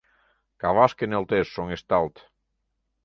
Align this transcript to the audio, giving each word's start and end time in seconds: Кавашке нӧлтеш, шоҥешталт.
Кавашке 0.61 1.05
нӧлтеш, 1.09 1.47
шоҥешталт. 1.53 2.15